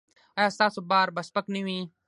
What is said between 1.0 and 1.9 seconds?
به سپک نه وي؟